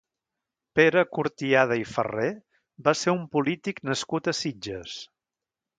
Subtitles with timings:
[0.79, 2.31] Pere Curtiada i Ferrer
[2.89, 4.99] va ser un polític nascut a Sitges.